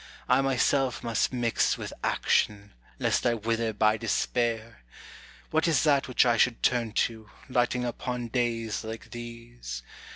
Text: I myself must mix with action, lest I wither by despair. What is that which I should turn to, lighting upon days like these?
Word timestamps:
I 0.27 0.41
myself 0.41 1.03
must 1.03 1.31
mix 1.31 1.77
with 1.77 1.93
action, 2.03 2.73
lest 2.97 3.23
I 3.27 3.35
wither 3.35 3.71
by 3.71 3.97
despair. 3.97 4.81
What 5.51 5.67
is 5.67 5.83
that 5.83 6.07
which 6.07 6.25
I 6.25 6.37
should 6.37 6.63
turn 6.63 6.93
to, 7.05 7.29
lighting 7.47 7.85
upon 7.85 8.29
days 8.29 8.83
like 8.83 9.11
these? 9.11 9.83